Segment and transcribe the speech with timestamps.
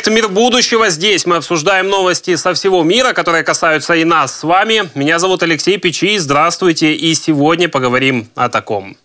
[0.00, 0.88] проект «Мир будущего».
[0.88, 4.90] Здесь мы обсуждаем новости со всего мира, которые касаются и нас с вами.
[4.94, 6.16] Меня зовут Алексей Печи.
[6.18, 6.94] Здравствуйте.
[6.94, 8.96] И сегодня поговорим о таком.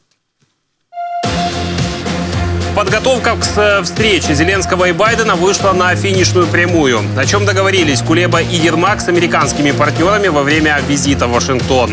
[2.75, 7.01] Подготовка к встрече Зеленского и Байдена вышла на финишную прямую.
[7.17, 11.91] О чем договорились Кулеба и Ермак с американскими партнерами во время визита в Вашингтон.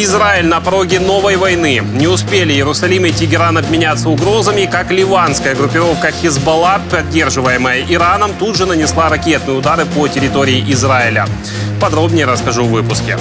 [0.00, 1.82] Израиль на пороге новой войны.
[1.94, 8.64] Не успели Иерусалим и Тегеран обменяться угрозами, как ливанская группировка Хизбалла, поддерживаемая Ираном, тут же
[8.64, 11.26] нанесла ракетные удары по территории Израиля.
[11.80, 13.18] Подробнее расскажу в выпуске.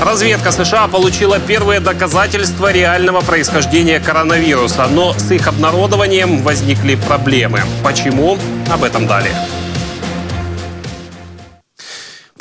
[0.00, 7.60] Разведка США получила первые доказательства реального происхождения коронавируса, но с их обнародованием возникли проблемы.
[7.84, 8.38] Почему?
[8.72, 9.34] Об этом далее.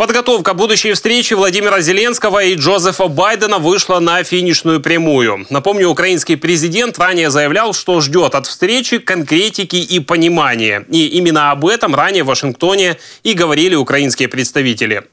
[0.02, 5.46] Подготовка будущей встречи Владимира Зеленского и Джозефа Байдена вышла на финишную прямую.
[5.52, 10.86] Напомню, украинский президент ранее заявлял, что ждет от встречи конкретики и понимания.
[10.90, 15.04] И именно об этом ранее в Вашингтоне и говорили украинские представители.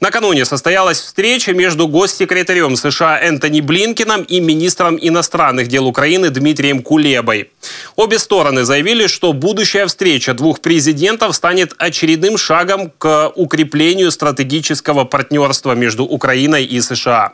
[0.00, 7.50] Накануне состоялась встреча между госсекретарем США Энтони Блинкином и министром иностранных дел Украины Дмитрием Кулебой.
[7.96, 15.04] Обе стороны заявили, что будущая встреча двух президентов станет очередным шагом к укреплению стратегии стратегического
[15.04, 17.32] партнерства между Украиной и США.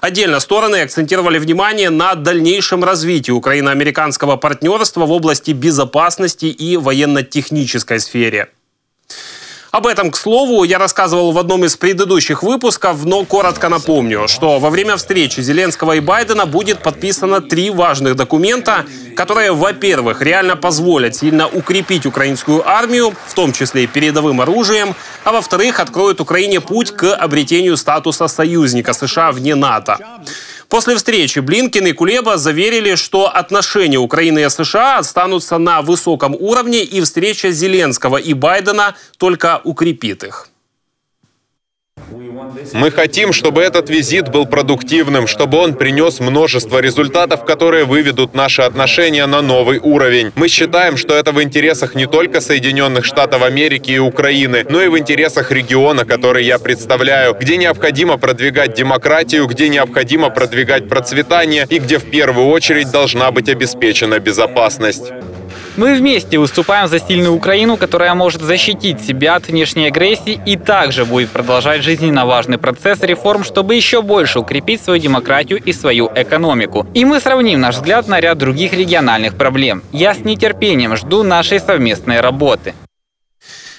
[0.00, 8.48] Отдельно стороны акцентировали внимание на дальнейшем развитии украино-американского партнерства в области безопасности и военно-технической сфере.
[9.70, 14.58] Об этом, к слову, я рассказывал в одном из предыдущих выпусков, но коротко напомню, что
[14.58, 21.16] во время встречи Зеленского и Байдена будет подписано три важных документа, которые, во-первых, реально позволят
[21.16, 26.92] сильно укрепить украинскую армию, в том числе и передовым оружием, а во-вторых, откроют Украине путь
[26.92, 29.98] к обретению статуса союзника США вне НАТО.
[30.68, 36.84] После встречи Блинкин и Кулеба заверили, что отношения Украины и США останутся на высоком уровне,
[36.84, 40.48] и встреча Зеленского и Байдена только укрепит их.
[42.72, 48.62] Мы хотим, чтобы этот визит был продуктивным, чтобы он принес множество результатов, которые выведут наши
[48.62, 50.32] отношения на новый уровень.
[50.34, 54.88] Мы считаем, что это в интересах не только Соединенных Штатов Америки и Украины, но и
[54.88, 61.78] в интересах региона, который я представляю, где необходимо продвигать демократию, где необходимо продвигать процветание и
[61.78, 65.12] где в первую очередь должна быть обеспечена безопасность.
[65.78, 71.04] Мы вместе выступаем за сильную Украину, которая может защитить себя от внешней агрессии и также
[71.04, 76.84] будет продолжать жизненно важный процесс реформ, чтобы еще больше укрепить свою демократию и свою экономику.
[76.94, 79.84] И мы сравним наш взгляд на ряд других региональных проблем.
[79.92, 82.74] Я с нетерпением жду нашей совместной работы.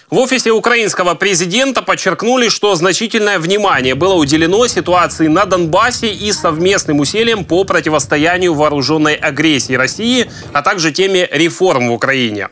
[0.10, 7.00] В офисе украинского президента подчеркнули, что значительное внимание было уделено ситуации на Донбассе и совместным
[7.00, 12.50] усилиям по противостоянию вооруженной агрессии России, а также теме реформ в Украине.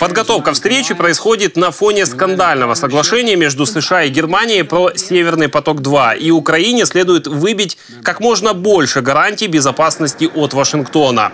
[0.00, 6.30] Подготовка встречи происходит на фоне скандального соглашения между США и Германией про «Северный поток-2», и
[6.30, 11.32] Украине следует выбить как можно больше гарантий безопасности от Вашингтона.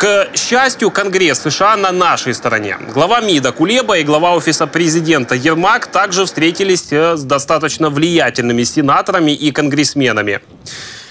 [0.00, 2.78] К счастью, Конгресс США на нашей стороне.
[2.94, 9.32] Глава МИДа Кулеба и глава Офиса президента Ермак также встретились э, с достаточно влиятельными сенаторами
[9.32, 10.40] и конгрессменами.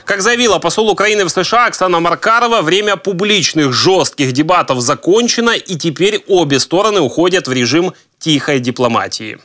[0.05, 6.23] Как заявила посол Украины в США Оксана Маркарова, время публичных жестких дебатов закончено, и теперь
[6.27, 9.37] обе стороны уходят в режим тихой дипломатии.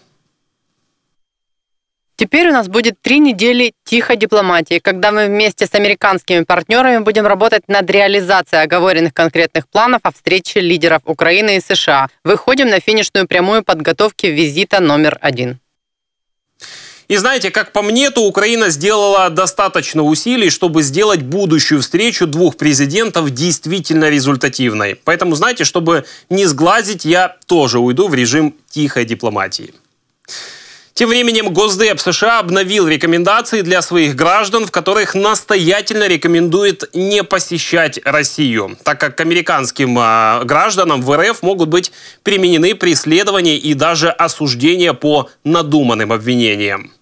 [2.17, 7.27] Теперь у нас будет три недели тихой дипломатии, когда мы вместе с американскими партнерами будем
[7.27, 12.09] работать над реализацией оговоренных конкретных планов о встрече лидеров Украины и США.
[12.23, 15.59] Выходим на финишную прямую подготовки визита номер один.
[17.09, 22.57] И знаете, как по мне, то Украина сделала достаточно усилий, чтобы сделать будущую встречу двух
[22.57, 24.95] президентов действительно результативной.
[24.95, 29.75] Поэтому, знаете, чтобы не сглазить, я тоже уйду в режим тихой дипломатии.
[30.95, 37.99] Тем временем Госдеп США обновил рекомендации для своих граждан, в которых настоятельно рекомендует не посещать
[38.05, 41.91] Россию, так как к американским э, гражданам в РФ могут быть
[42.23, 46.93] применены преследования и даже осуждения по надуманным обвинениям.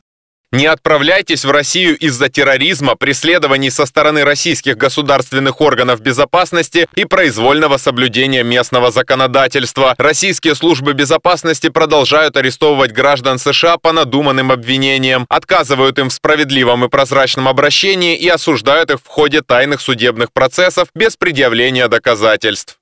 [0.52, 7.78] Не отправляйтесь в Россию из-за терроризма, преследований со стороны российских государственных органов безопасности и произвольного
[7.78, 9.94] соблюдения местного законодательства.
[9.96, 16.90] Российские службы безопасности продолжают арестовывать граждан США по надуманным обвинениям, отказывают им в справедливом и
[16.90, 22.76] прозрачном обращении и осуждают их в ходе тайных судебных процессов без предъявления доказательств.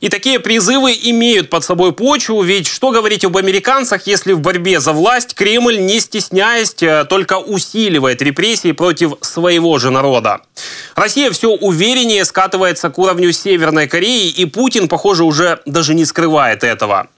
[0.00, 4.80] И такие призывы имеют под собой почву, ведь что говорить об американцах, если в борьбе
[4.80, 10.40] за власть Кремль, не стесняясь, э, только усиливает репрессии против своего же народа.
[10.94, 16.64] Россия все увереннее скатывается к уровню Северной Кореи, и Путин, похоже, уже даже не скрывает
[16.64, 17.08] этого.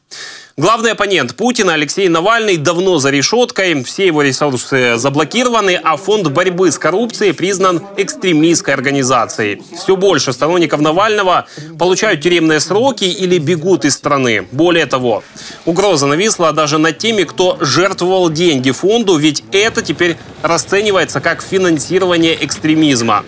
[0.61, 6.71] Главный оппонент Путина Алексей Навальный давно за решеткой, все его ресурсы заблокированы, а фонд борьбы
[6.71, 9.63] с коррупцией признан экстремистской организацией.
[9.75, 11.47] Все больше сторонников Навального
[11.79, 14.49] получают тюремные сроки или бегут из страны.
[14.53, 15.25] Более того,
[15.65, 22.37] угроза нависла даже над теми, кто жертвовал деньги фонду, ведь это теперь расценивается как финансирование
[22.45, 23.25] экстремизма.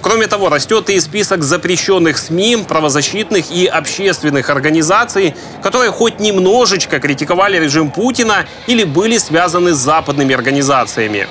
[0.00, 7.58] Кроме того, растет и список запрещенных СМИ, правозащитных и общественных организаций, которые хоть немножечко критиковали
[7.58, 11.28] режим Путина или были связаны с западными организациями.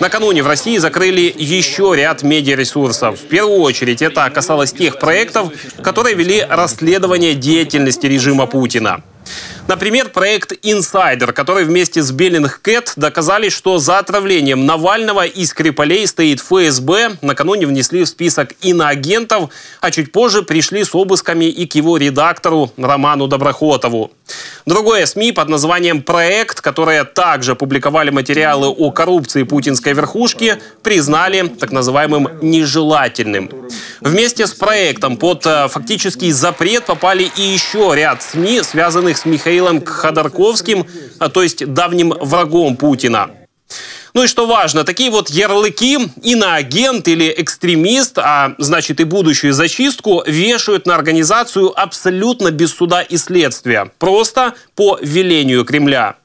[0.00, 3.20] Накануне в России закрыли еще ряд медиаресурсов.
[3.20, 5.50] В первую очередь это касалось тех проектов,
[5.82, 9.02] которые вели расследование деятельности режима Путина.
[9.68, 16.40] Например, проект «Инсайдер», который вместе с Беллингкэт доказали, что за отравлением Навального и Скрипалей стоит
[16.40, 17.18] ФСБ.
[17.20, 19.50] Накануне внесли в список иноагентов,
[19.82, 24.10] а чуть позже пришли с обысками и к его редактору Роману Доброхотову.
[24.64, 31.72] Другое СМИ под названием «Проект», которые также публиковали материалы о коррупции путинской верхушки, признали так
[31.72, 33.50] называемым нежелательным.
[34.00, 39.57] Вместе с проектом под э, фактический запрет попали и еще ряд СМИ, связанных с Михаилом
[39.84, 40.86] Ходорковским,
[41.18, 43.30] а, то есть давним врагом Путина.
[44.14, 50.22] Ну и что важно, такие вот ярлыки иноагент или экстремист, а значит и будущую зачистку,
[50.26, 53.90] вешают на организацию абсолютно без суда и следствия.
[53.98, 56.16] Просто по велению Кремля.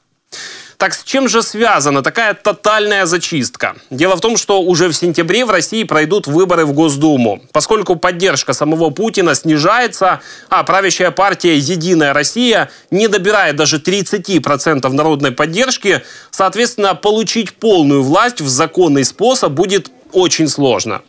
[0.84, 3.74] Так с чем же связана такая тотальная зачистка?
[3.88, 7.40] Дело в том, что уже в сентябре в России пройдут выборы в Госдуму.
[7.52, 10.20] Поскольку поддержка самого Путина снижается,
[10.50, 18.42] а правящая партия «Единая Россия» не добирает даже 30% народной поддержки, соответственно, получить полную власть
[18.42, 21.00] в законный способ будет очень сложно.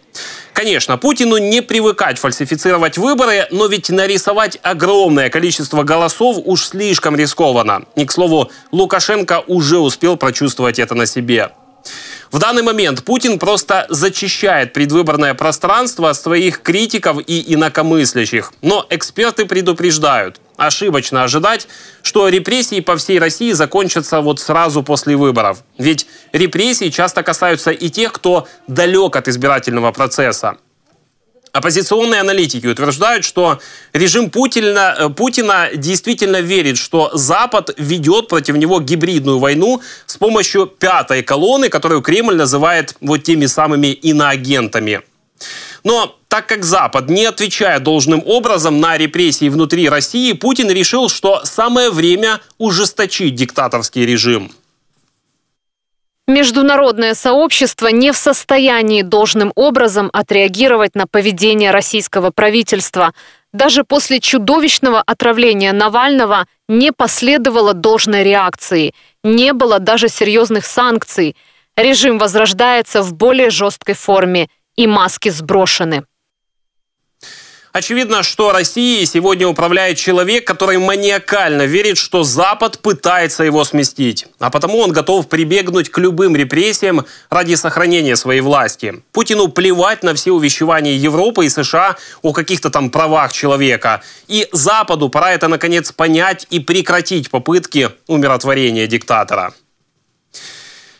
[0.54, 7.84] Конечно, Путину не привыкать фальсифицировать выборы, но ведь нарисовать огромное количество голосов уж слишком рискованно.
[7.96, 11.52] И, к слову, Лукашенко уже успел прочувствовать это на себе.
[12.32, 18.52] В данный момент Путин просто зачищает предвыборное пространство своих критиков и инакомыслящих.
[18.62, 21.68] Но эксперты предупреждают, ошибочно ожидать,
[22.02, 25.64] что репрессии по всей России закончатся вот сразу после выборов.
[25.78, 30.58] Ведь репрессии часто касаются и тех, кто далек от избирательного процесса.
[31.56, 33.60] Оппозиционные аналитики утверждают, что
[33.94, 40.66] режим Путина, э, Путина действительно верит, что Запад ведет против него гибридную войну с помощью
[40.66, 45.02] пятой колонны, которую Кремль называет вот теми самыми иноагентами.
[45.86, 51.46] Но так как Запад не отвечает должным образом на репрессии внутри России, Путин решил, что
[51.46, 54.52] самое время ужесточить диктаторский режим.
[56.28, 63.14] Международное сообщество не в состоянии должным образом отреагировать на поведение российского правительства.
[63.54, 68.96] Даже после чудовищного отравления Навального не последовало должной реакции.
[69.24, 71.36] Не было даже серьезных санкций.
[71.78, 76.04] Режим возрождается в более жесткой форме, и маски сброшены.
[77.76, 84.28] Очевидно, что Россией сегодня управляет человек, который маниакально верит, что Запад пытается его сместить.
[84.40, 89.04] А потому он готов прибегнуть к любым репрессиям ради сохранения своей власти.
[89.12, 94.02] Путину плевать на все увещевания Европы и США о каких-то там правах человека.
[94.30, 99.54] И Западу пора это наконец понять и прекратить попытки умиротворения диктатора.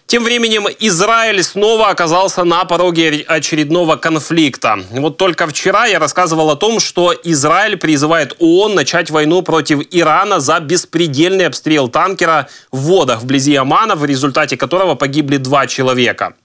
[0.08, 4.78] Тем временем Израиль снова оказался на пороге очередного конфликта.
[4.92, 10.40] Вот только вчера я рассказывал о том, что Израиль призывает ООН начать войну против Ирана
[10.40, 16.36] за беспредельный обстрел танкера в водах вблизи Омана, в результате которого погибли два человека.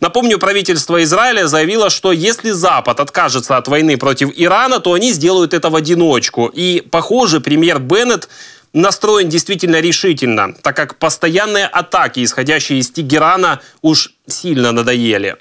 [0.00, 5.54] Напомню, правительство Израиля заявило, что если Запад откажется от войны против Ирана, то они сделают
[5.54, 6.50] это в одиночку.
[6.52, 8.28] И, похоже, премьер Беннет
[8.74, 15.36] настроен действительно решительно, так как постоянные атаки, исходящие из Тегерана, уж сильно надоели.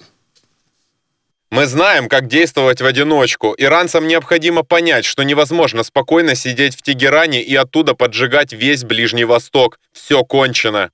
[1.50, 3.54] Мы знаем, как действовать в одиночку.
[3.58, 9.80] Иранцам необходимо понять, что невозможно спокойно сидеть в Тегеране и оттуда поджигать весь Ближний Восток.
[9.92, 10.90] Все кончено.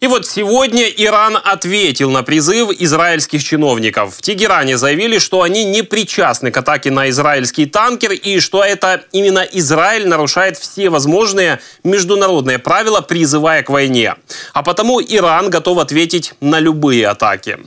[0.00, 4.14] И вот сегодня Иран ответил на призыв израильских чиновников.
[4.14, 9.02] В Тегеране заявили, что они не причастны к атаке на израильский танкер и что это
[9.10, 14.14] именно Израиль нарушает все возможные международные правила, призывая к войне.
[14.52, 17.58] А потому Иран готов ответить на любые атаки.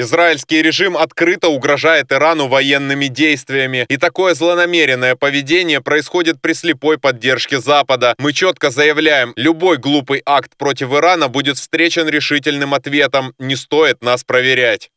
[0.00, 3.84] Израильский режим открыто угрожает Ирану военными действиями.
[3.88, 8.14] И такое злонамеренное поведение происходит при слепой поддержке Запада.
[8.16, 13.34] Мы четко заявляем, любой глупый акт против Ирана будет встречен решительным ответом.
[13.40, 14.92] Не стоит нас проверять.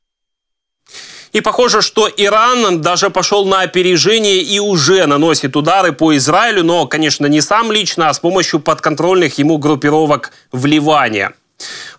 [1.34, 6.86] И похоже, что Иран даже пошел на опережение и уже наносит удары по Израилю, но,
[6.86, 11.31] конечно, не сам лично, а с помощью подконтрольных ему группировок в Ливане.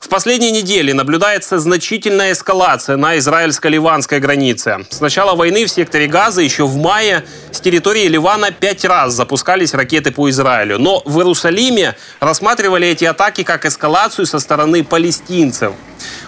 [0.01, 4.87] В последние недели наблюдается значительная эскалация на израильско-ливанской границе.
[4.91, 9.75] С начала войны в секторе Газа еще в мае с территории Ливана пять раз запускались
[9.75, 10.79] ракеты по Израилю.
[10.79, 15.73] Но в Иерусалиме рассматривали эти атаки как эскалацию со стороны палестинцев.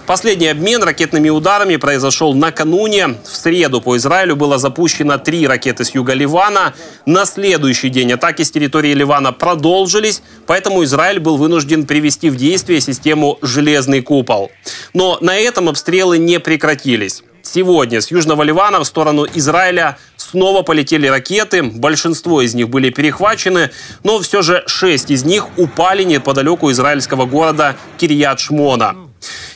[0.05, 3.15] Последний обмен ракетными ударами произошел накануне.
[3.23, 6.75] В среду по Израилю было запущено три ракеты с юга Ливана.
[7.07, 12.81] На следующий день атаки с территории Ливана продолжились, поэтому Израиль был вынужден привести в действие
[12.81, 14.51] систему «Железный купол».
[14.93, 17.23] Но на этом обстрелы не прекратились.
[17.41, 19.97] Сегодня с Южного Ливана в сторону Израиля
[20.31, 21.63] снова полетели ракеты.
[21.63, 23.71] Большинство из них были перехвачены,
[24.03, 28.95] но все же шесть из них упали неподалеку израильского города Кирьят-Шмона.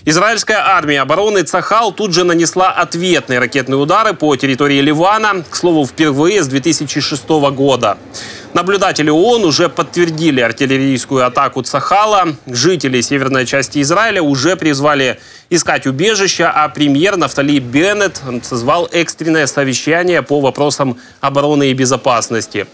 [0.05, 5.85] Израильская армия обороны Цахал тут же нанесла ответные ракетные удары по территории Ливана, к слову,
[5.85, 7.97] впервые с 2006 года.
[8.53, 12.35] Наблюдатели ООН уже подтвердили артиллерийскую атаку Цахала.
[12.47, 15.19] Жители северной части Израиля уже призвали
[15.51, 22.65] искать убежище, а премьер Нафтали Беннет созвал экстренное совещание по вопросам обороны и безопасности.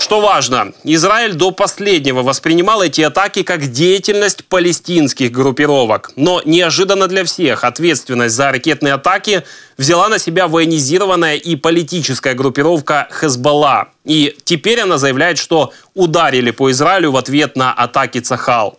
[0.00, 6.10] Что важно, Израиль до последнего воспринимал эти атаки как деятельность палестинских группировок.
[6.16, 9.44] Но неожиданно для всех ответственность за ракетные атаки
[9.76, 13.90] взяла на себя военизированная и политическая группировка Хезбалла.
[14.04, 18.78] И теперь она заявляет, что ударили по Израилю в ответ на атаки Цахал.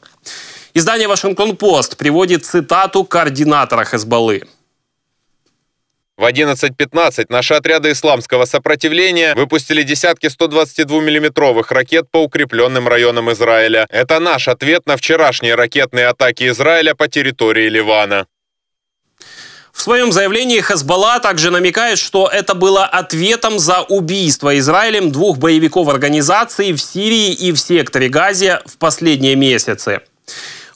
[0.73, 4.43] Издание «Вашингтон-Пост» приводит цитату координатора Хезбаллы.
[6.21, 13.87] В 11.15 наши отряды исламского сопротивления выпустили десятки 122-миллиметровых ракет по укрепленным районам Израиля.
[13.89, 18.27] Это наш ответ на вчерашние ракетные атаки Израиля по территории Ливана.
[19.73, 25.87] В своем заявлении Хезбалла также намекает, что это было ответом за убийство Израилем двух боевиков
[25.87, 30.01] организации в Сирии и в секторе Газе в последние месяцы.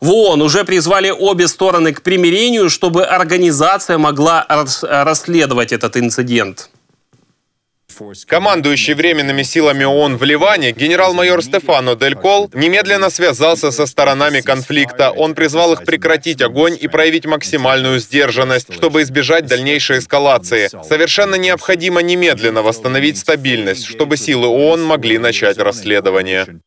[0.01, 6.69] В ООН уже призвали обе стороны к примирению, чтобы организация могла расследовать этот инцидент.
[8.27, 15.11] Командующий временными силами ООН в Ливане генерал-майор Стефано Дель Кол немедленно связался со сторонами конфликта.
[15.11, 20.69] Он призвал их прекратить огонь и проявить максимальную сдержанность, чтобы избежать дальнейшей эскалации.
[20.83, 26.59] Совершенно необходимо немедленно восстановить стабильность, чтобы силы ООН могли начать расследование.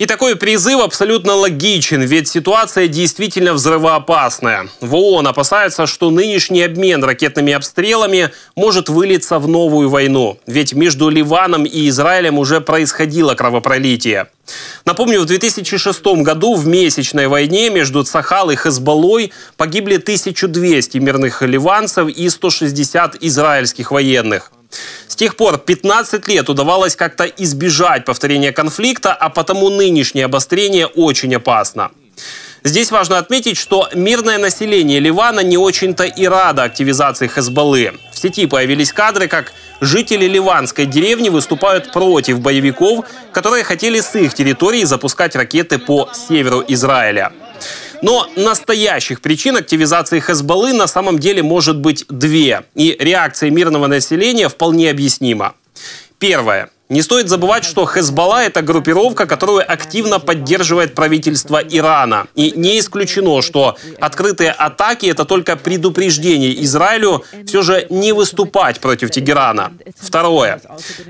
[0.00, 4.70] И такой призыв абсолютно логичен, ведь ситуация действительно взрывоопасная.
[4.80, 10.38] В ООН опасаются, что нынешний обмен ракетными обстрелами может вылиться в новую войну.
[10.46, 14.28] Ведь между Ливаном и Израилем уже происходило кровопролитие.
[14.86, 22.08] Напомню, в 2006 году в месячной войне между Цахал и Хезболлой погибли 1200 мирных ливанцев
[22.08, 24.50] и 160 израильских военных.
[25.08, 31.34] С тех пор 15 лет удавалось как-то избежать повторения конфликта, а потому нынешнее обострение очень
[31.34, 31.90] опасно.
[32.62, 37.94] Здесь важно отметить, что мирное население Ливана не очень-то и радо активизации Хезбаллы.
[38.12, 44.34] В сети появились кадры, как жители ливанской деревни выступают против боевиков, которые хотели с их
[44.34, 47.32] территории запускать ракеты по северу Израиля.
[48.02, 52.64] Но настоящих причин активизации Хезбаллы на самом деле может быть две.
[52.74, 55.54] И реакция мирного населения вполне объяснима.
[56.18, 56.70] Первое.
[56.90, 62.26] Не стоит забывать, что Хезбалла– это группировка, которую активно поддерживает правительство Ирана.
[62.34, 69.12] И не исключено, что открытые атаки– это только предупреждение Израилю все же не выступать против
[69.12, 69.72] Тегерана.
[70.00, 70.60] Второе.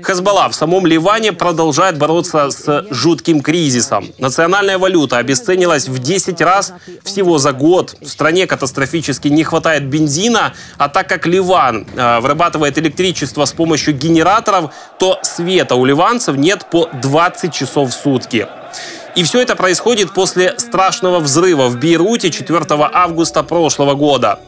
[0.05, 4.05] Хезбалла в самом Ливане продолжает бороться с жутким кризисом.
[4.19, 6.73] Национальная валюта обесценилась в 10 раз
[7.03, 7.95] всего за год.
[8.01, 13.95] В стране катастрофически не хватает бензина, а так как Ливан э, вырабатывает электричество с помощью
[13.95, 18.47] генераторов, то свет света у ливанцев нет по 20 часов в сутки.
[19.15, 24.39] И все это происходит после страшного взрыва в Бейруте 4 августа прошлого года.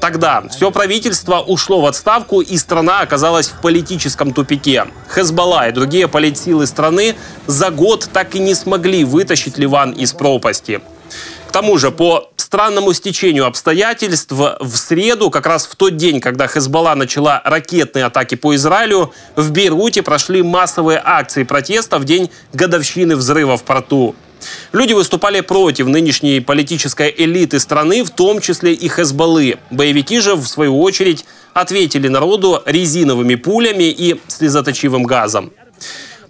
[0.00, 4.84] Тогда все правительство ушло в отставку, и страна оказалась в политическом тупике.
[5.08, 7.14] Хезбалла и другие политсилы страны
[7.46, 10.80] за год так и не смогли вытащить Ливан из пропасти.
[11.48, 16.46] К тому же, по странному стечению обстоятельств, в среду, как раз в тот день, когда
[16.46, 23.16] Хезбалла начала ракетные атаки по Израилю, в Бейруте прошли массовые акции протеста в день годовщины
[23.16, 24.14] взрыва в порту.
[24.72, 29.58] Люди выступали против нынешней политической элиты страны, в том числе и Хезбаллы.
[29.72, 35.52] Боевики же, в свою очередь, ответили народу резиновыми пулями и слезоточивым газом.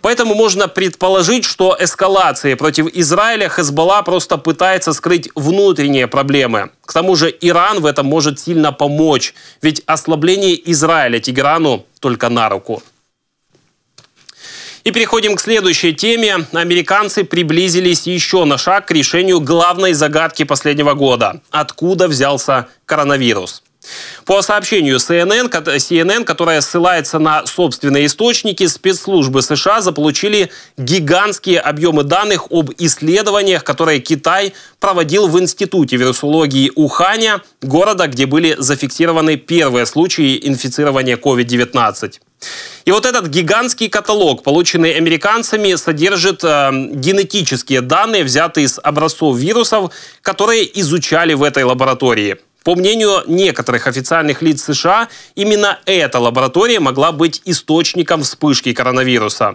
[0.02, 6.70] Поэтому можно предположить, что эскалацией против Израиля Хезболла просто пытается скрыть внутренние проблемы.
[6.84, 12.48] К тому же Иран в этом может сильно помочь, ведь ослабление Израиля Тегерану только на
[12.48, 12.82] руку.
[14.84, 16.46] И переходим к следующей теме.
[16.52, 21.40] Американцы приблизились еще на шаг к решению главной загадки последнего года.
[21.50, 23.64] Откуда взялся коронавирус?
[24.24, 32.50] По сообщению CNN, CNN, которая ссылается на собственные источники, спецслужбы США заполучили гигантские объемы данных
[32.50, 40.40] об исследованиях, которые Китай проводил в Институте вирусологии Уханя, города, где были зафиксированы первые случаи
[40.42, 42.20] инфицирования COVID-19.
[42.84, 49.92] И вот этот гигантский каталог, полученный американцами, содержит э, генетические данные, взятые из образцов вирусов,
[50.22, 52.36] которые изучали в этой лаборатории.
[52.66, 59.54] По мнению некоторых официальных лиц США, именно эта лаборатория могла быть источником вспышки коронавируса.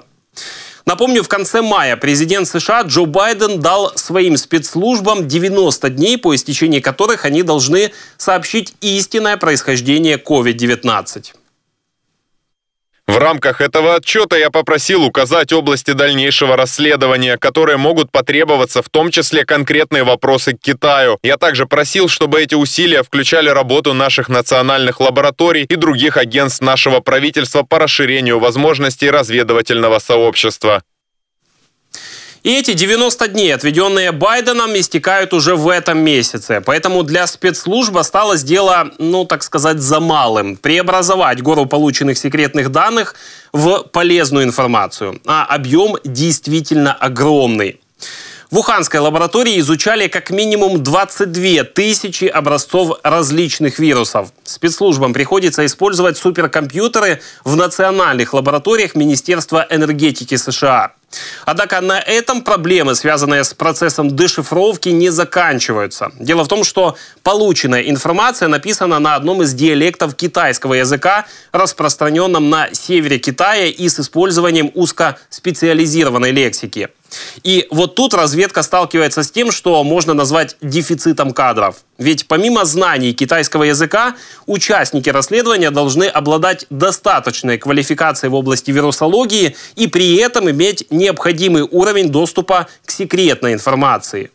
[0.86, 6.80] Напомню, в конце мая президент США Джо Байден дал своим спецслужбам 90 дней, по истечении
[6.80, 11.34] которых они должны сообщить истинное происхождение COVID-19.
[13.12, 19.12] В рамках этого отчета я попросил указать области дальнейшего расследования, которые могут потребоваться, в том
[19.12, 21.20] числе конкретные вопросы к Китаю.
[21.22, 27.02] Я также просил, чтобы эти усилия включали работу наших национальных лабораторий и других агентств нашего
[27.02, 30.82] правительства по расширению возможностей разведывательного сообщества.
[32.44, 36.60] И эти 90 дней, отведенные Байденом, истекают уже в этом месяце.
[36.66, 40.58] Поэтому для спецслужб осталось дело, ну, так сказать, за малым.
[40.58, 43.16] Преобразовать гору полученных секретных данных
[43.54, 45.22] в полезную информацию.
[45.28, 47.80] А объем действительно огромный.
[48.52, 54.34] В Уханской лаборатории изучали как минимум 22 тысячи образцов различных вирусов.
[54.44, 60.92] Спецслужбам приходится использовать суперкомпьютеры в национальных лабораториях Министерства энергетики США.
[61.46, 66.12] Однако на этом проблемы, связанные с процессом дешифровки, не заканчиваются.
[66.20, 72.74] Дело в том, что полученная информация написана на одном из диалектов китайского языка, распространенном на
[72.74, 76.90] севере Китая и с использованием узкоспециализированной лексики.
[77.44, 81.78] И вот тут разведка сталкивается с тем, что можно назвать дефицитом кадров.
[81.98, 89.88] Ведь помимо знаний китайского языка, участники расследования должны обладать достаточной квалификацией в области вирусологии и
[89.88, 94.32] при этом иметь необходимый уровень доступа к секретной информации.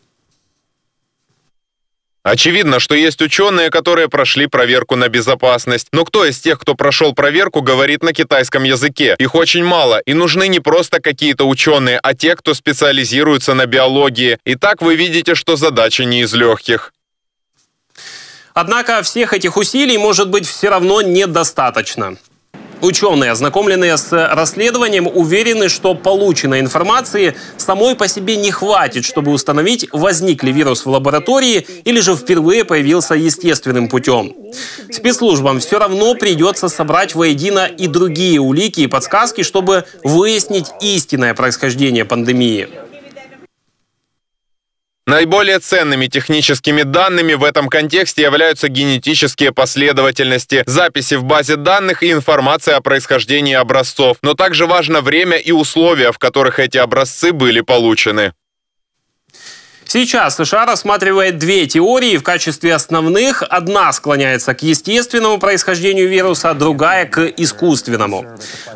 [2.29, 5.87] Очевидно, что есть ученые, которые прошли проверку на безопасность.
[5.93, 9.15] Но кто из тех, кто прошел проверку, говорит на китайском языке?
[9.17, 14.39] Их очень мало, и нужны не просто какие-то ученые, а те, кто специализируется на биологии.
[14.43, 16.93] И так вы видите, что задача не из легких.
[18.53, 22.17] Однако всех этих усилий может быть все равно недостаточно.
[22.81, 29.87] Ученые, ознакомленные с расследованием, уверены, что полученной информации самой по себе не хватит, чтобы установить,
[29.91, 34.33] возник ли вирус в лаборатории или же впервые появился естественным путем.
[34.91, 42.05] Спецслужбам все равно придется собрать воедино и другие улики и подсказки, чтобы выяснить истинное происхождение
[42.05, 42.69] пандемии.
[45.07, 52.11] Наиболее ценными техническими данными в этом контексте являются генетические последовательности, записи в базе данных и
[52.11, 54.17] информация о происхождении образцов.
[54.21, 58.33] Но также важно время и условия, в которых эти образцы были получены.
[59.87, 63.41] Сейчас США рассматривает две теории в качестве основных.
[63.41, 68.25] Одна склоняется к естественному происхождению вируса, другая к искусственному.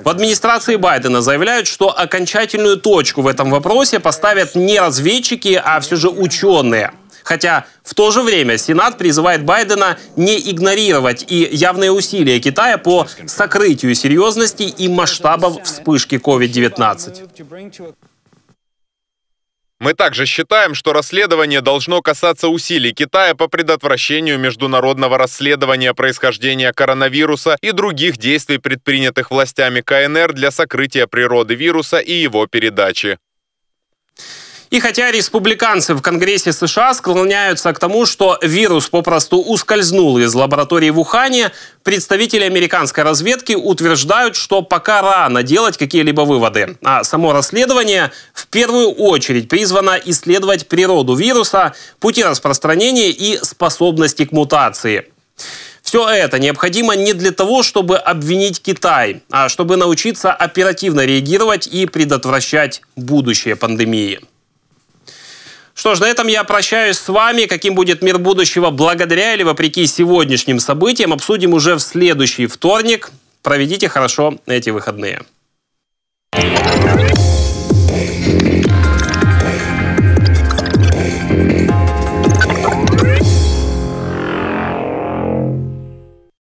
[0.06, 5.98] В администрации Байдена заявляют, что окончательную точку в этом вопросе поставят не разведчики, а все
[5.98, 6.94] же ученые.
[7.24, 13.06] Хотя в то же время Сенат призывает Байдена не игнорировать и явные усилия Китая по
[13.28, 17.98] сокрытию серьезности и масштабов вспышки COVID-19.
[19.82, 27.58] Мы также считаем, что расследование должно касаться усилий Китая по предотвращению международного расследования происхождения коронавируса
[27.62, 33.18] и других действий, предпринятых властями КНР для сокрытия природы вируса и его передачи.
[34.72, 40.90] И хотя республиканцы в Конгрессе США склоняются к тому, что вирус попросту ускользнул из лаборатории
[40.92, 41.52] в Ухане,
[41.84, 46.78] представители американской разведки утверждают, что пока рано делать какие-либо выводы.
[46.86, 54.32] А само расследование в первую очередь призвано исследовать природу вируса, пути распространения и способности к
[54.32, 55.12] мутации.
[55.82, 61.86] Все это необходимо не для того, чтобы обвинить Китай, а чтобы научиться оперативно реагировать и
[61.88, 64.22] предотвращать будущие пандемии.
[65.74, 67.46] Что ж, на этом я прощаюсь с вами.
[67.46, 73.12] Каким будет мир будущего благодаря или вопреки сегодняшним событиям, обсудим уже в следующий вторник.
[73.42, 75.24] Проведите хорошо эти выходные.
[76.34, 76.61] thank